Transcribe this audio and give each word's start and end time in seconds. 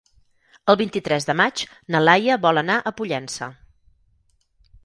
El 0.73 0.77
vint-i-tres 0.79 1.27
de 1.29 1.35
maig 1.41 1.63
na 1.97 2.01
Laia 2.05 2.39
vol 2.47 2.63
anar 2.63 2.79
a 2.79 2.95
Pollença. 3.03 3.51